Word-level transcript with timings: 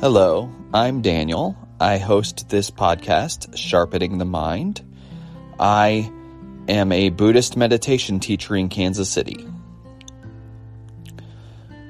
Hello, 0.00 0.48
I'm 0.72 1.02
Daniel. 1.02 1.56
I 1.80 1.98
host 1.98 2.48
this 2.48 2.70
podcast, 2.70 3.56
Sharpening 3.56 4.18
the 4.18 4.24
Mind. 4.24 4.80
I 5.58 6.08
am 6.68 6.92
a 6.92 7.08
Buddhist 7.08 7.56
meditation 7.56 8.20
teacher 8.20 8.54
in 8.54 8.68
Kansas 8.68 9.10
City. 9.10 9.44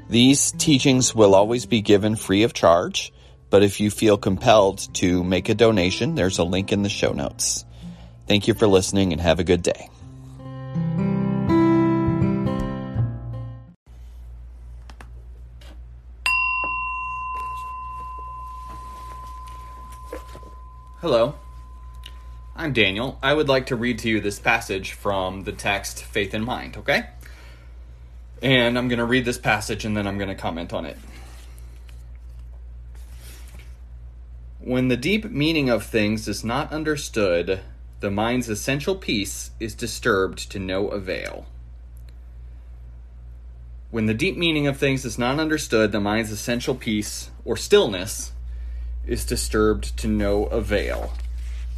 These 0.08 0.52
teachings 0.52 1.14
will 1.14 1.34
always 1.34 1.66
be 1.66 1.82
given 1.82 2.16
free 2.16 2.44
of 2.44 2.54
charge, 2.54 3.12
but 3.50 3.62
if 3.62 3.78
you 3.78 3.90
feel 3.90 4.16
compelled 4.16 4.88
to 4.94 5.22
make 5.22 5.50
a 5.50 5.54
donation, 5.54 6.14
there's 6.14 6.38
a 6.38 6.44
link 6.44 6.72
in 6.72 6.82
the 6.82 6.88
show 6.88 7.12
notes. 7.12 7.66
Thank 8.26 8.48
you 8.48 8.54
for 8.54 8.66
listening 8.66 9.12
and 9.12 9.20
have 9.20 9.38
a 9.38 9.44
good 9.44 9.62
day. 9.62 9.90
Hello, 21.00 21.36
I'm 22.56 22.72
Daniel. 22.72 23.20
I 23.22 23.32
would 23.32 23.48
like 23.48 23.66
to 23.66 23.76
read 23.76 24.00
to 24.00 24.08
you 24.08 24.20
this 24.20 24.40
passage 24.40 24.94
from 24.94 25.44
the 25.44 25.52
text 25.52 26.02
Faith 26.02 26.34
in 26.34 26.44
Mind, 26.44 26.76
okay? 26.76 27.10
And 28.42 28.76
I'm 28.76 28.88
going 28.88 28.98
to 28.98 29.04
read 29.04 29.24
this 29.24 29.38
passage 29.38 29.84
and 29.84 29.96
then 29.96 30.08
I'm 30.08 30.18
going 30.18 30.28
to 30.28 30.34
comment 30.34 30.72
on 30.72 30.84
it. 30.84 30.96
When 34.58 34.88
the 34.88 34.96
deep 34.96 35.26
meaning 35.30 35.70
of 35.70 35.84
things 35.84 36.26
is 36.26 36.42
not 36.42 36.72
understood, 36.72 37.60
the 38.00 38.10
mind's 38.10 38.48
essential 38.48 38.96
peace 38.96 39.52
is 39.60 39.76
disturbed 39.76 40.50
to 40.50 40.58
no 40.58 40.88
avail. 40.88 41.46
When 43.92 44.06
the 44.06 44.14
deep 44.14 44.36
meaning 44.36 44.66
of 44.66 44.78
things 44.78 45.04
is 45.04 45.16
not 45.16 45.38
understood, 45.38 45.92
the 45.92 46.00
mind's 46.00 46.32
essential 46.32 46.74
peace, 46.74 47.30
or 47.44 47.56
stillness, 47.56 48.32
is 49.08 49.24
disturbed 49.24 49.96
to 49.96 50.06
no 50.06 50.44
avail. 50.46 51.12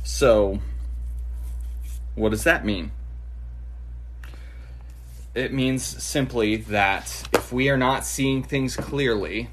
So, 0.03 0.61
what 2.15 2.31
does 2.31 2.45
that 2.45 2.65
mean? 2.65 2.91
It 5.35 5.53
means 5.53 5.85
simply 5.85 6.57
that 6.57 7.29
if 7.33 7.53
we 7.53 7.71
are 7.71 7.77
not 7.77 8.05
seeing 8.05 8.43
things 8.43 8.77
clearly, 8.77 9.49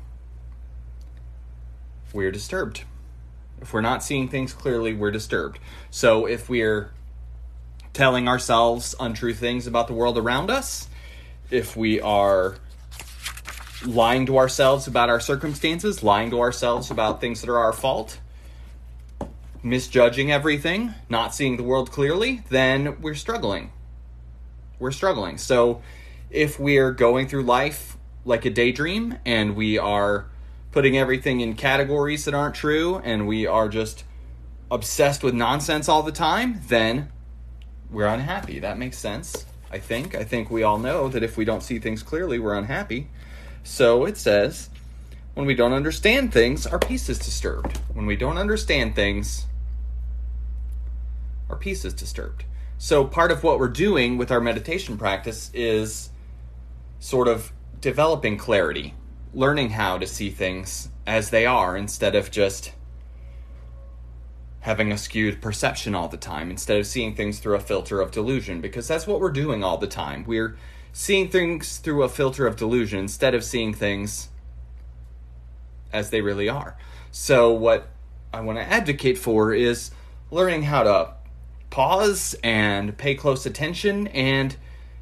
we're 2.11 2.31
disturbed. 2.31 2.83
If 3.61 3.73
we're 3.73 3.81
not 3.81 4.03
seeing 4.03 4.27
things 4.27 4.53
clearly, 4.53 4.93
we're 4.93 5.11
disturbed. 5.11 5.59
So 5.91 6.25
if 6.25 6.49
we're 6.49 6.91
telling 7.93 8.27
ourselves 8.27 8.95
untrue 8.99 9.33
things 9.33 9.67
about 9.67 9.87
the 9.87 9.93
world 9.93 10.17
around 10.17 10.49
us, 10.49 10.87
if 11.51 11.75
we 11.75 12.01
are 12.01 12.57
lying 13.85 14.25
to 14.25 14.37
ourselves 14.37 14.87
about 14.87 15.09
our 15.09 15.19
circumstances, 15.19 16.03
lying 16.03 16.29
to 16.31 16.39
ourselves 16.39 16.89
about 16.91 17.21
things 17.21 17.41
that 17.41 17.49
are 17.49 17.57
our 17.57 17.73
fault, 17.73 18.19
misjudging 19.63 20.31
everything, 20.31 20.93
not 21.09 21.33
seeing 21.33 21.57
the 21.57 21.63
world 21.63 21.91
clearly, 21.91 22.43
then 22.49 22.99
we're 23.01 23.15
struggling. 23.15 23.71
We're 24.79 24.91
struggling. 24.91 25.37
So 25.37 25.81
if 26.29 26.59
we're 26.59 26.91
going 26.91 27.27
through 27.27 27.43
life 27.43 27.97
like 28.25 28.45
a 28.45 28.49
daydream 28.49 29.17
and 29.25 29.55
we 29.55 29.77
are 29.77 30.27
putting 30.71 30.97
everything 30.97 31.41
in 31.41 31.55
categories 31.55 32.25
that 32.25 32.33
aren't 32.33 32.55
true 32.55 32.97
and 33.03 33.27
we 33.27 33.47
are 33.47 33.69
just 33.69 34.03
obsessed 34.69 35.23
with 35.23 35.33
nonsense 35.33 35.87
all 35.87 36.03
the 36.03 36.11
time, 36.11 36.61
then 36.67 37.09
we're 37.89 38.07
unhappy. 38.07 38.59
That 38.59 38.77
makes 38.77 38.97
sense, 38.97 39.45
I 39.71 39.79
think. 39.79 40.13
I 40.13 40.23
think 40.23 40.51
we 40.51 40.63
all 40.63 40.77
know 40.77 41.07
that 41.07 41.23
if 41.23 41.37
we 41.37 41.45
don't 41.45 41.63
see 41.63 41.79
things 41.79 42.03
clearly, 42.03 42.37
we're 42.37 42.55
unhappy. 42.55 43.07
So 43.67 44.05
it 44.05 44.17
says, 44.17 44.69
when 45.33 45.45
we 45.45 45.53
don't 45.53 45.73
understand 45.73 46.31
things, 46.31 46.65
our 46.65 46.79
peace 46.79 47.09
is 47.09 47.19
disturbed. 47.19 47.77
When 47.93 48.05
we 48.05 48.15
don't 48.15 48.37
understand 48.37 48.95
things, 48.95 49.45
our 51.49 51.57
peace 51.57 51.83
is 51.83 51.93
disturbed. 51.93 52.45
So 52.77 53.03
part 53.03 53.29
of 53.29 53.43
what 53.43 53.59
we're 53.59 53.67
doing 53.67 54.17
with 54.17 54.31
our 54.31 54.39
meditation 54.39 54.97
practice 54.97 55.51
is 55.53 56.09
sort 56.99 57.27
of 57.27 57.51
developing 57.81 58.37
clarity, 58.37 58.95
learning 59.33 59.71
how 59.71 59.97
to 59.97 60.07
see 60.07 60.29
things 60.29 60.89
as 61.05 61.29
they 61.29 61.45
are 61.45 61.75
instead 61.75 62.15
of 62.15 62.31
just 62.31 62.71
having 64.61 64.93
a 64.93 64.97
skewed 64.97 65.41
perception 65.41 65.93
all 65.93 66.07
the 66.07 66.17
time, 66.17 66.49
instead 66.49 66.79
of 66.79 66.87
seeing 66.87 67.13
things 67.13 67.39
through 67.39 67.55
a 67.55 67.59
filter 67.59 67.99
of 67.99 68.11
delusion, 68.11 68.61
because 68.61 68.87
that's 68.87 69.05
what 69.05 69.19
we're 69.19 69.29
doing 69.29 69.61
all 69.61 69.77
the 69.77 69.87
time. 69.87 70.23
We're 70.25 70.57
seeing 70.93 71.29
things 71.29 71.77
through 71.77 72.03
a 72.03 72.09
filter 72.09 72.47
of 72.47 72.55
delusion 72.55 72.99
instead 72.99 73.35
of 73.35 73.43
seeing 73.43 73.73
things 73.73 74.29
as 75.93 76.09
they 76.09 76.21
really 76.21 76.49
are. 76.49 76.77
So, 77.11 77.51
what 77.51 77.89
I 78.33 78.41
want 78.41 78.59
to 78.59 78.63
advocate 78.63 79.17
for 79.17 79.53
is 79.53 79.91
learning 80.31 80.63
how 80.63 80.83
to 80.83 81.13
pause 81.69 82.35
and 82.43 82.97
pay 82.97 83.15
close 83.15 83.45
attention 83.45 84.07
and 84.07 84.55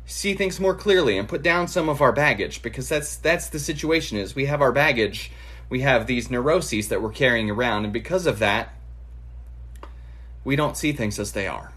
see 0.06 0.34
things 0.34 0.60
more 0.60 0.76
clearly 0.76 1.18
and 1.18 1.28
put 1.28 1.42
down 1.42 1.68
some 1.68 1.90
of 1.90 2.02
our 2.02 2.12
baggage 2.12 2.62
because 2.62 2.90
that's 2.90 3.16
that's 3.18 3.50
the 3.50 3.60
situation 3.60 4.18
is 4.18 4.36
we 4.36 4.46
have 4.46 4.62
our 4.62 4.72
baggage 4.72 5.32
we 5.70 5.82
have 5.82 6.06
these 6.06 6.30
neuroses 6.30 6.90
that 6.90 7.02
we're 7.02 7.12
carrying 7.12 7.50
around 7.50 7.86
and 7.86 7.94
because 7.94 8.28
of 8.28 8.40
that 8.40 8.74
we 10.44 10.56
don't 10.56 10.78
see 10.78 10.92
things 10.92 11.18
as 11.18 11.32
they 11.32 11.48
are 11.48 11.72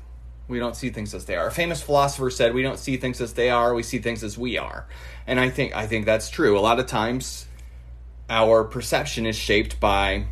we 0.49 0.59
don't 0.59 0.75
see 0.75 0.91
things 0.91 1.15
as 1.15 1.27
they 1.27 1.37
are. 1.37 1.47
A 1.47 1.53
famous 1.53 1.83
philosopher 1.83 2.31
said, 2.31 2.55
"We 2.55 2.63
don't 2.63 2.79
see 2.79 2.97
things 2.97 3.21
as 3.21 3.35
they 3.35 3.51
are; 3.51 3.75
we 3.75 3.83
see 3.83 3.99
things 3.99 4.25
as 4.25 4.37
we 4.37 4.59
are." 4.59 4.87
And 5.27 5.39
I 5.39 5.51
think 5.51 5.77
I 5.77 5.87
think 5.87 6.07
that's 6.07 6.31
true. 6.31 6.59
A 6.59 6.61
lot 6.61 6.81
of 6.81 6.87
times, 6.87 7.47
our 8.31 8.65
perception 8.65 9.27
is 9.27 9.37
shaped 9.37 9.79
by 9.79 10.25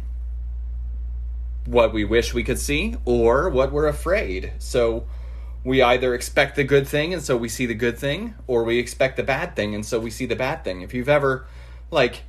what 1.67 1.93
we 1.93 2.05
wish 2.05 2.33
we 2.33 2.45
could 2.45 2.59
see 2.59 2.97
or 3.05 3.49
what 3.51 3.73
we're 3.73 3.89
afraid. 3.89 4.53
So 4.59 5.05
we 5.65 5.83
either 5.83 6.15
expect 6.15 6.57
the 6.57 6.65
good 6.65 6.87
thing 6.87 7.13
and 7.13 7.23
so 7.23 7.37
we 7.37 7.49
see 7.49 7.67
the 7.67 7.75
good 7.75 7.99
thing, 7.99 8.35
or 8.47 8.65
we 8.65 8.79
expect 8.79 9.17
the 9.17 9.23
bad 9.23 9.57
thing 9.57 9.75
and 9.75 9.85
so 9.85 9.99
we 9.99 10.11
see 10.11 10.27
the 10.27 10.37
bad 10.37 10.65
thing. 10.65 10.83
If 10.83 10.95
you've 10.95 11.09
ever 11.09 11.47
like 11.91 12.23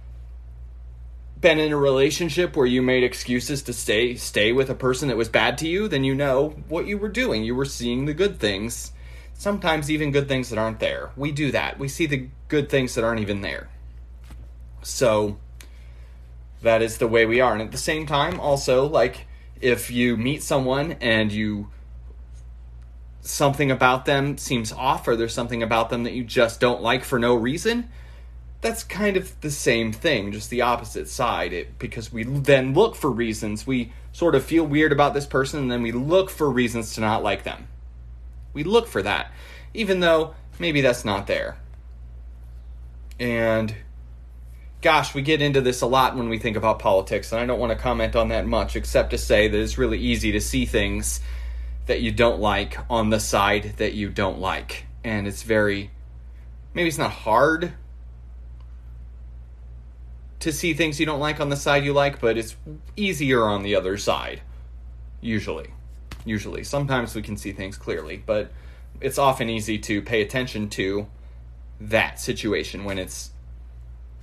been 1.40 1.60
in 1.60 1.72
a 1.72 1.78
relationship 1.78 2.56
where 2.56 2.66
you 2.66 2.82
made 2.82 3.04
excuses 3.04 3.62
to 3.64 3.74
stay 3.74 4.16
stay 4.16 4.52
with 4.52 4.70
a 4.70 4.76
person 4.76 5.08
that 5.10 5.18
was 5.18 5.30
bad 5.30 5.58
to 5.60 5.68
you, 5.68 5.88
then 5.88 6.04
you 6.04 6.16
know 6.16 6.56
what 6.68 6.88
you 6.88 6.98
were 6.98 7.10
doing. 7.10 7.44
You 7.44 7.56
were 7.56 7.66
seeing 7.66 8.06
the 8.06 8.14
good 8.14 8.40
things. 8.40 8.92
Sometimes 9.34 9.92
even 9.92 10.12
good 10.12 10.28
things 10.28 10.50
that 10.50 10.58
aren't 10.58 10.80
there. 10.80 11.12
We 11.16 11.32
do 11.32 11.52
that. 11.52 11.78
We 11.78 11.88
see 11.88 12.08
the 12.08 12.28
good 12.48 12.70
things 12.70 12.96
that 12.96 13.04
aren't 13.04 13.22
even 13.22 13.42
there. 13.42 13.70
So 14.82 15.38
that 16.62 16.82
is 16.82 16.98
the 16.98 17.08
way 17.08 17.26
we 17.26 17.40
are. 17.40 17.54
And 17.54 17.62
at 17.62 17.72
the 17.72 17.78
same 17.78 18.08
time, 18.08 18.40
also 18.40 18.88
like 18.88 19.28
if 19.62 19.92
you 19.92 20.18
meet 20.18 20.42
someone 20.42 20.94
and 20.94 21.32
you 21.32 21.70
something 23.22 23.70
about 23.72 24.06
them 24.06 24.38
seems 24.38 24.72
off 24.72 25.08
or 25.08 25.16
there's 25.16 25.34
something 25.34 25.62
about 25.62 25.90
them 25.90 26.04
that 26.04 26.14
you 26.14 26.24
just 26.24 26.60
don't 26.60 26.82
like 26.82 27.04
for 27.04 27.20
no 27.20 27.36
reason, 27.36 27.90
that's 28.62 28.84
kind 28.84 29.18
of 29.18 29.40
the 29.42 29.52
same 29.52 29.92
thing, 29.92 30.32
just 30.32 30.50
the 30.50 30.62
opposite 30.62 31.08
side. 31.08 31.54
It, 31.54 31.78
because 31.80 32.12
we 32.12 32.24
then 32.24 32.74
look 32.74 32.96
for 32.96 33.12
reasons. 33.12 33.68
We 33.68 33.94
sort 34.12 34.36
of 34.36 34.44
feel 34.44 34.64
weird 34.64 34.92
about 34.92 35.14
this 35.14 35.26
person, 35.26 35.60
and 35.60 35.72
then 35.72 35.84
we 35.84 35.92
look 35.92 36.30
for 36.30 36.50
reasons 36.50 36.94
to 36.96 37.02
not 37.02 37.24
like 37.24 37.44
them. 37.44 37.68
We 38.54 38.64
look 38.64 38.88
for 38.88 39.02
that, 39.04 39.32
even 39.74 40.00
though 40.00 40.34
maybe 40.60 40.82
that's 40.82 41.06
not 41.06 41.28
there. 41.28 41.58
And 43.20 43.76
gosh, 44.82 45.14
we 45.14 45.22
get 45.22 45.42
into 45.42 45.62
this 45.62 45.82
a 45.82 45.88
lot 45.88 46.16
when 46.16 46.30
we 46.30 46.40
think 46.40 46.58
about 46.58 46.80
politics, 46.80 47.32
and 47.32 47.40
I 47.40 47.46
don't 47.46 47.60
want 47.60 47.72
to 47.72 47.78
comment 47.78 48.16
on 48.16 48.30
that 48.30 48.48
much, 48.48 48.76
except 48.76 49.12
to 49.12 49.18
say 49.18 49.48
that 49.48 49.60
it's 49.60 49.78
really 49.78 50.00
easy 50.00 50.32
to 50.32 50.42
see 50.42 50.66
things 50.66 51.20
that 51.86 52.02
you 52.02 52.12
don't 52.12 52.40
like 52.40 52.78
on 52.90 53.10
the 53.12 53.20
side 53.20 53.76
that 53.78 53.94
you 53.94 54.10
don't 54.10 54.40
like. 54.40 54.86
And 55.04 55.28
it's 55.28 55.44
very, 55.44 55.92
maybe 56.74 56.90
it's 56.90 56.98
not 56.98 57.12
hard 57.12 57.74
to 60.40 60.52
see 60.52 60.74
things 60.74 61.00
you 61.00 61.06
don't 61.06 61.20
like 61.20 61.40
on 61.40 61.50
the 61.50 61.56
side 61.56 61.84
you 61.84 61.94
like, 61.94 62.20
but 62.20 62.38
it's 62.38 62.56
easier 62.96 63.44
on 63.44 63.64
the 63.64 63.76
other 63.76 63.98
side. 63.98 64.42
Usually. 65.22 65.68
Usually. 66.26 66.64
Sometimes 66.64 67.16
we 67.16 67.22
can 67.22 67.38
see 67.38 67.52
things 67.52 67.78
clearly, 67.78 68.22
but 68.26 68.52
it's 69.02 69.18
often 69.18 69.50
easy 69.50 69.78
to 69.80 70.02
pay 70.02 70.22
attention 70.22 70.70
to 70.70 71.08
that 71.80 72.20
situation 72.20 72.84
when 72.84 72.98
it's 72.98 73.32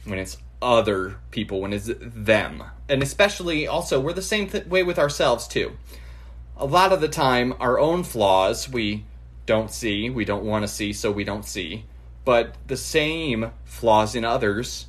when 0.05 0.19
it's 0.19 0.37
other 0.61 1.17
people, 1.31 1.61
when 1.61 1.73
it's 1.73 1.91
them. 1.99 2.63
And 2.89 3.03
especially 3.03 3.67
also 3.67 4.01
we're 4.01 4.13
the 4.13 4.23
same 4.23 4.49
th- 4.49 4.67
way 4.67 4.83
with 4.83 4.99
ourselves 4.99 5.47
too. 5.47 5.73
A 6.57 6.67
lot 6.67 6.93
of 6.93 7.01
the 7.01 7.09
time 7.09 7.55
our 7.59 7.79
own 7.79 8.05
flaws 8.05 8.69
we 8.69 9.05
don't 9.47 9.71
see, 9.71 10.11
we 10.11 10.25
don't 10.25 10.45
want 10.45 10.63
to 10.63 10.69
see, 10.69 10.93
so 10.93 11.11
we 11.11 11.25
don't 11.25 11.45
see. 11.45 11.85
But 12.25 12.57
the 12.67 12.77
same 12.77 13.51
flaws 13.65 14.15
in 14.15 14.25
others 14.25 14.87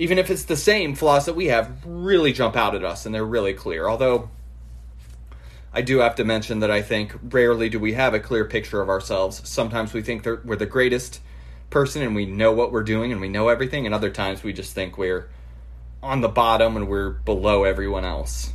even 0.00 0.16
if 0.16 0.30
it's 0.30 0.44
the 0.44 0.56
same 0.56 0.94
flaws 0.94 1.26
that 1.26 1.36
we 1.36 1.48
have, 1.48 1.70
really 1.84 2.32
jump 2.32 2.56
out 2.56 2.74
at 2.74 2.82
us 2.82 3.04
and 3.04 3.14
they're 3.14 3.22
really 3.22 3.52
clear. 3.52 3.86
Although 3.86 4.30
I 5.74 5.82
do 5.82 5.98
have 5.98 6.14
to 6.14 6.24
mention 6.24 6.60
that 6.60 6.70
I 6.70 6.80
think 6.80 7.14
rarely 7.22 7.68
do 7.68 7.78
we 7.78 7.92
have 7.92 8.14
a 8.14 8.18
clear 8.18 8.46
picture 8.46 8.80
of 8.80 8.88
ourselves. 8.88 9.46
Sometimes 9.46 9.92
we 9.92 10.00
think 10.00 10.24
we're 10.24 10.56
the 10.56 10.64
greatest 10.64 11.20
person 11.68 12.00
and 12.00 12.14
we 12.14 12.24
know 12.24 12.50
what 12.50 12.72
we're 12.72 12.82
doing 12.82 13.12
and 13.12 13.20
we 13.20 13.28
know 13.28 13.48
everything, 13.48 13.84
and 13.84 13.94
other 13.94 14.08
times 14.08 14.42
we 14.42 14.54
just 14.54 14.74
think 14.74 14.96
we're 14.96 15.28
on 16.02 16.22
the 16.22 16.28
bottom 16.28 16.78
and 16.78 16.88
we're 16.88 17.10
below 17.10 17.64
everyone 17.64 18.06
else. 18.06 18.54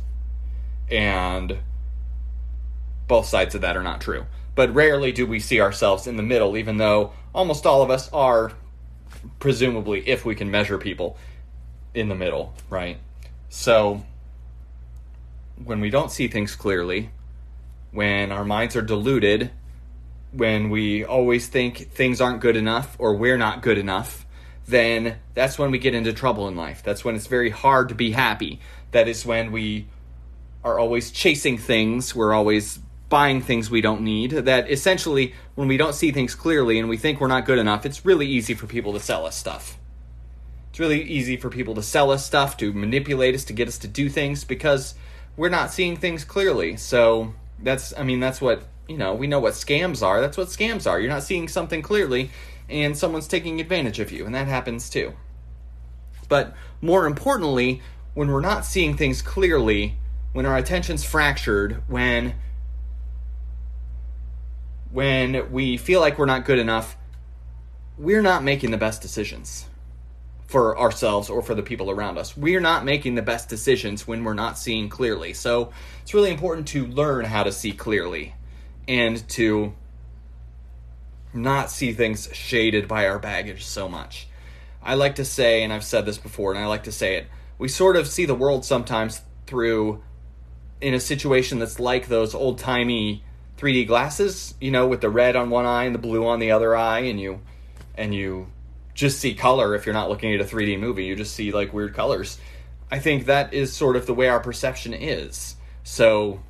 And 0.90 1.58
both 3.06 3.26
sides 3.26 3.54
of 3.54 3.60
that 3.60 3.76
are 3.76 3.84
not 3.84 4.00
true. 4.00 4.26
But 4.56 4.74
rarely 4.74 5.12
do 5.12 5.24
we 5.24 5.38
see 5.38 5.60
ourselves 5.60 6.08
in 6.08 6.16
the 6.16 6.24
middle, 6.24 6.56
even 6.56 6.78
though 6.78 7.12
almost 7.32 7.66
all 7.66 7.82
of 7.82 7.90
us 7.90 8.12
are, 8.12 8.50
presumably, 9.38 10.08
if 10.08 10.24
we 10.24 10.34
can 10.34 10.50
measure 10.50 10.76
people, 10.76 11.16
in 11.96 12.08
the 12.08 12.14
middle, 12.14 12.52
right? 12.68 12.98
So, 13.48 14.04
when 15.64 15.80
we 15.80 15.90
don't 15.90 16.10
see 16.10 16.28
things 16.28 16.54
clearly, 16.54 17.10
when 17.90 18.30
our 18.30 18.44
minds 18.44 18.76
are 18.76 18.82
diluted, 18.82 19.50
when 20.32 20.68
we 20.68 21.04
always 21.04 21.48
think 21.48 21.90
things 21.90 22.20
aren't 22.20 22.40
good 22.40 22.56
enough 22.56 22.94
or 22.98 23.16
we're 23.16 23.38
not 23.38 23.62
good 23.62 23.78
enough, 23.78 24.26
then 24.68 25.16
that's 25.34 25.58
when 25.58 25.70
we 25.70 25.78
get 25.78 25.94
into 25.94 26.12
trouble 26.12 26.48
in 26.48 26.56
life. 26.56 26.82
That's 26.84 27.04
when 27.04 27.14
it's 27.14 27.26
very 27.26 27.50
hard 27.50 27.88
to 27.88 27.94
be 27.94 28.10
happy. 28.10 28.60
That 28.90 29.08
is 29.08 29.24
when 29.24 29.50
we 29.50 29.86
are 30.62 30.78
always 30.78 31.10
chasing 31.10 31.56
things, 31.56 32.14
we're 32.14 32.34
always 32.34 32.78
buying 33.08 33.40
things 33.40 33.70
we 33.70 33.80
don't 33.80 34.02
need. 34.02 34.32
That 34.32 34.70
essentially, 34.70 35.34
when 35.54 35.68
we 35.68 35.76
don't 35.76 35.94
see 35.94 36.10
things 36.10 36.34
clearly 36.34 36.78
and 36.78 36.88
we 36.88 36.96
think 36.96 37.20
we're 37.20 37.28
not 37.28 37.46
good 37.46 37.58
enough, 37.58 37.86
it's 37.86 38.04
really 38.04 38.26
easy 38.26 38.52
for 38.52 38.66
people 38.66 38.92
to 38.92 39.00
sell 39.00 39.24
us 39.24 39.36
stuff. 39.36 39.78
It's 40.76 40.80
really 40.80 41.04
easy 41.04 41.38
for 41.38 41.48
people 41.48 41.74
to 41.76 41.82
sell 41.82 42.10
us 42.10 42.26
stuff, 42.26 42.58
to 42.58 42.70
manipulate 42.70 43.34
us, 43.34 43.44
to 43.44 43.54
get 43.54 43.66
us 43.66 43.78
to 43.78 43.88
do 43.88 44.10
things 44.10 44.44
because 44.44 44.94
we're 45.34 45.48
not 45.48 45.72
seeing 45.72 45.96
things 45.96 46.22
clearly. 46.22 46.76
So 46.76 47.32
that's, 47.58 47.96
I 47.96 48.02
mean, 48.02 48.20
that's 48.20 48.42
what, 48.42 48.62
you 48.86 48.98
know, 48.98 49.14
we 49.14 49.26
know 49.26 49.40
what 49.40 49.54
scams 49.54 50.02
are. 50.02 50.20
That's 50.20 50.36
what 50.36 50.48
scams 50.48 50.86
are. 50.86 51.00
You're 51.00 51.08
not 51.08 51.22
seeing 51.22 51.48
something 51.48 51.80
clearly 51.80 52.28
and 52.68 52.94
someone's 52.94 53.26
taking 53.26 53.58
advantage 53.58 54.00
of 54.00 54.12
you, 54.12 54.26
and 54.26 54.34
that 54.34 54.48
happens 54.48 54.90
too. 54.90 55.14
But 56.28 56.54
more 56.82 57.06
importantly, 57.06 57.80
when 58.12 58.28
we're 58.30 58.42
not 58.42 58.66
seeing 58.66 58.98
things 58.98 59.22
clearly, 59.22 59.96
when 60.34 60.44
our 60.44 60.58
attention's 60.58 61.04
fractured, 61.04 61.84
when 61.88 62.34
when 64.92 65.50
we 65.50 65.78
feel 65.78 66.02
like 66.02 66.18
we're 66.18 66.26
not 66.26 66.44
good 66.44 66.58
enough, 66.58 66.98
we're 67.96 68.20
not 68.20 68.44
making 68.44 68.72
the 68.72 68.76
best 68.76 69.00
decisions 69.00 69.64
for 70.46 70.78
ourselves 70.78 71.28
or 71.28 71.42
for 71.42 71.54
the 71.54 71.62
people 71.62 71.90
around 71.90 72.18
us. 72.18 72.36
We're 72.36 72.60
not 72.60 72.84
making 72.84 73.16
the 73.16 73.22
best 73.22 73.48
decisions 73.48 74.06
when 74.06 74.24
we're 74.24 74.34
not 74.34 74.58
seeing 74.58 74.88
clearly. 74.88 75.32
So 75.32 75.72
it's 76.02 76.14
really 76.14 76.30
important 76.30 76.68
to 76.68 76.86
learn 76.86 77.24
how 77.24 77.42
to 77.42 77.52
see 77.52 77.72
clearly 77.72 78.34
and 78.86 79.28
to 79.30 79.74
not 81.34 81.70
see 81.70 81.92
things 81.92 82.28
shaded 82.32 82.86
by 82.86 83.08
our 83.08 83.18
baggage 83.18 83.64
so 83.64 83.88
much. 83.88 84.28
I 84.82 84.94
like 84.94 85.16
to 85.16 85.24
say, 85.24 85.64
and 85.64 85.72
I've 85.72 85.84
said 85.84 86.06
this 86.06 86.18
before, 86.18 86.52
and 86.52 86.60
I 86.60 86.66
like 86.66 86.84
to 86.84 86.92
say 86.92 87.16
it, 87.16 87.26
we 87.58 87.68
sort 87.68 87.96
of 87.96 88.06
see 88.06 88.24
the 88.24 88.34
world 88.34 88.64
sometimes 88.64 89.22
through 89.46 90.02
in 90.80 90.94
a 90.94 91.00
situation 91.00 91.58
that's 91.58 91.80
like 91.80 92.06
those 92.06 92.34
old 92.34 92.58
timey 92.58 93.24
3D 93.58 93.86
glasses, 93.86 94.54
you 94.60 94.70
know, 94.70 94.86
with 94.86 95.00
the 95.00 95.10
red 95.10 95.34
on 95.34 95.50
one 95.50 95.66
eye 95.66 95.84
and 95.84 95.94
the 95.94 95.98
blue 95.98 96.26
on 96.26 96.38
the 96.38 96.52
other 96.52 96.76
eye, 96.76 97.00
and 97.00 97.20
you 97.20 97.40
and 97.96 98.14
you 98.14 98.48
just 98.96 99.20
see 99.20 99.34
color 99.34 99.74
if 99.74 99.86
you're 99.86 99.92
not 99.92 100.08
looking 100.08 100.34
at 100.34 100.40
a 100.40 100.44
3D 100.44 100.80
movie. 100.80 101.04
You 101.04 101.14
just 101.14 101.34
see 101.34 101.52
like 101.52 101.72
weird 101.72 101.94
colors. 101.94 102.38
I 102.90 102.98
think 102.98 103.26
that 103.26 103.52
is 103.52 103.72
sort 103.72 103.94
of 103.94 104.06
the 104.06 104.14
way 104.14 104.28
our 104.28 104.40
perception 104.40 104.94
is. 104.94 105.54
So 105.84 106.40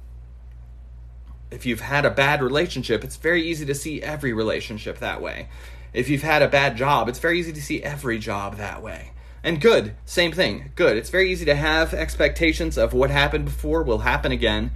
if 1.50 1.66
you've 1.66 1.80
had 1.80 2.06
a 2.06 2.10
bad 2.10 2.42
relationship, 2.42 3.02
it's 3.04 3.16
very 3.16 3.42
easy 3.42 3.66
to 3.66 3.74
see 3.74 4.00
every 4.00 4.32
relationship 4.32 4.98
that 4.98 5.20
way. 5.20 5.48
If 5.92 6.08
you've 6.08 6.22
had 6.22 6.42
a 6.42 6.48
bad 6.48 6.76
job, 6.76 7.08
it's 7.08 7.18
very 7.18 7.40
easy 7.40 7.52
to 7.52 7.62
see 7.62 7.82
every 7.82 8.18
job 8.18 8.56
that 8.56 8.82
way. 8.82 9.12
And 9.42 9.60
good, 9.60 9.96
same 10.04 10.32
thing. 10.32 10.72
Good. 10.76 10.96
It's 10.96 11.10
very 11.10 11.30
easy 11.30 11.44
to 11.46 11.54
have 11.54 11.94
expectations 11.94 12.78
of 12.78 12.92
what 12.92 13.10
happened 13.10 13.46
before 13.46 13.82
will 13.82 13.98
happen 13.98 14.30
again, 14.30 14.70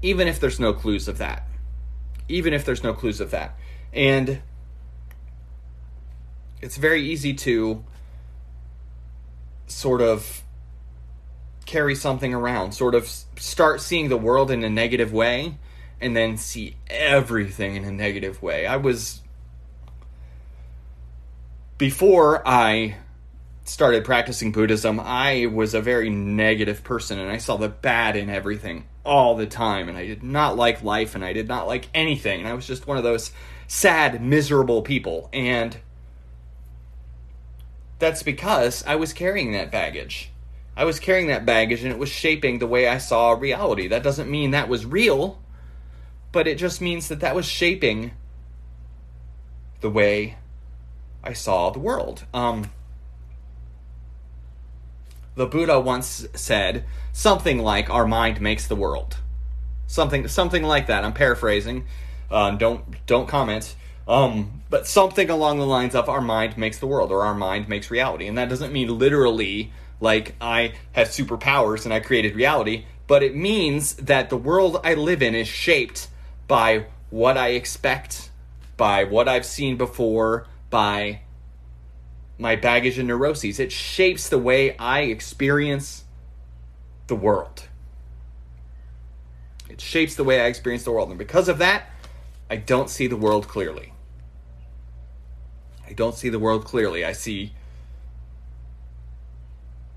even 0.00 0.28
if 0.28 0.40
there's 0.40 0.60
no 0.60 0.72
clues 0.72 1.08
of 1.08 1.18
that. 1.18 1.46
Even 2.28 2.54
if 2.54 2.64
there's 2.64 2.82
no 2.82 2.94
clues 2.94 3.20
of 3.20 3.30
that. 3.32 3.58
And 3.92 4.40
it's 6.62 6.76
very 6.76 7.02
easy 7.02 7.34
to 7.34 7.84
sort 9.66 10.00
of 10.00 10.42
carry 11.66 11.94
something 11.94 12.32
around, 12.32 12.72
sort 12.72 12.94
of 12.94 13.08
start 13.36 13.80
seeing 13.80 14.08
the 14.08 14.16
world 14.16 14.50
in 14.50 14.62
a 14.64 14.70
negative 14.70 15.12
way, 15.12 15.58
and 16.00 16.16
then 16.16 16.36
see 16.36 16.76
everything 16.88 17.76
in 17.76 17.84
a 17.84 17.92
negative 17.92 18.42
way. 18.42 18.66
I 18.66 18.76
was. 18.76 19.20
Before 21.78 22.46
I 22.46 22.96
started 23.64 24.04
practicing 24.04 24.52
Buddhism, 24.52 25.00
I 25.00 25.46
was 25.46 25.74
a 25.74 25.80
very 25.80 26.10
negative 26.10 26.84
person 26.84 27.18
and 27.18 27.30
I 27.30 27.38
saw 27.38 27.56
the 27.56 27.68
bad 27.68 28.16
in 28.16 28.30
everything 28.30 28.84
all 29.04 29.34
the 29.36 29.46
time. 29.46 29.88
And 29.88 29.98
I 29.98 30.06
did 30.06 30.22
not 30.22 30.56
like 30.56 30.84
life 30.84 31.14
and 31.16 31.24
I 31.24 31.32
did 31.32 31.48
not 31.48 31.66
like 31.66 31.88
anything. 31.94 32.40
And 32.40 32.48
I 32.48 32.54
was 32.54 32.66
just 32.66 32.86
one 32.86 32.98
of 32.98 33.02
those 33.02 33.32
sad, 33.66 34.22
miserable 34.22 34.82
people. 34.82 35.28
And 35.32 35.76
that's 38.02 38.24
because 38.24 38.82
I 38.84 38.96
was 38.96 39.12
carrying 39.12 39.52
that 39.52 39.70
baggage. 39.70 40.32
I 40.76 40.84
was 40.84 40.98
carrying 40.98 41.28
that 41.28 41.46
baggage 41.46 41.84
and 41.84 41.92
it 41.92 42.00
was 42.00 42.08
shaping 42.08 42.58
the 42.58 42.66
way 42.66 42.88
I 42.88 42.98
saw 42.98 43.30
reality. 43.30 43.86
That 43.86 44.02
doesn't 44.02 44.28
mean 44.28 44.50
that 44.50 44.68
was 44.68 44.84
real, 44.84 45.40
but 46.32 46.48
it 46.48 46.58
just 46.58 46.80
means 46.80 47.06
that 47.06 47.20
that 47.20 47.36
was 47.36 47.46
shaping 47.46 48.10
the 49.82 49.88
way 49.88 50.36
I 51.22 51.32
saw 51.32 51.70
the 51.70 51.78
world. 51.78 52.24
Um, 52.34 52.72
the 55.36 55.46
Buddha 55.46 55.78
once 55.78 56.26
said 56.34 56.84
something 57.12 57.60
like, 57.60 57.88
"Our 57.88 58.06
mind 58.08 58.40
makes 58.40 58.66
the 58.66 58.74
world." 58.74 59.18
Something, 59.86 60.26
something 60.26 60.64
like 60.64 60.88
that. 60.88 61.04
I'm 61.04 61.12
paraphrasing. 61.12 61.84
Uh, 62.28 62.50
don't 62.50 63.06
don't 63.06 63.28
comment. 63.28 63.76
Um, 64.08 64.62
but 64.68 64.86
something 64.86 65.30
along 65.30 65.58
the 65.58 65.66
lines 65.66 65.94
of 65.94 66.08
our 66.08 66.20
mind 66.20 66.58
makes 66.58 66.78
the 66.78 66.86
world 66.86 67.12
or 67.12 67.22
our 67.22 67.34
mind 67.34 67.68
makes 67.68 67.90
reality. 67.90 68.26
And 68.26 68.36
that 68.38 68.48
doesn't 68.48 68.72
mean 68.72 68.98
literally 68.98 69.72
like 70.00 70.34
I 70.40 70.72
have 70.92 71.08
superpowers 71.08 71.84
and 71.84 71.94
I 71.94 72.00
created 72.00 72.34
reality, 72.34 72.86
but 73.06 73.22
it 73.22 73.36
means 73.36 73.94
that 73.94 74.30
the 74.30 74.36
world 74.36 74.80
I 74.82 74.94
live 74.94 75.22
in 75.22 75.34
is 75.34 75.46
shaped 75.46 76.08
by 76.48 76.86
what 77.10 77.36
I 77.38 77.48
expect, 77.48 78.30
by 78.76 79.04
what 79.04 79.28
I've 79.28 79.46
seen 79.46 79.76
before, 79.76 80.46
by 80.70 81.20
my 82.38 82.56
baggage 82.56 82.98
and 82.98 83.06
neuroses. 83.06 83.60
It 83.60 83.70
shapes 83.70 84.28
the 84.28 84.38
way 84.38 84.76
I 84.76 85.02
experience 85.02 86.04
the 87.06 87.14
world. 87.14 87.68
It 89.68 89.80
shapes 89.80 90.16
the 90.16 90.24
way 90.24 90.40
I 90.40 90.46
experience 90.46 90.82
the 90.82 90.92
world. 90.92 91.10
And 91.10 91.18
because 91.18 91.48
of 91.48 91.58
that, 91.58 91.90
I 92.50 92.56
don't 92.56 92.90
see 92.90 93.06
the 93.06 93.16
world 93.16 93.48
clearly. 93.48 93.92
I 95.92 95.94
don't 95.94 96.16
see 96.16 96.30
the 96.30 96.38
world 96.38 96.64
clearly. 96.64 97.04
I 97.04 97.12
see 97.12 97.52